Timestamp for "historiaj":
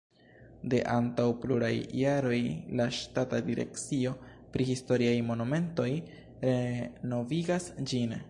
4.71-5.13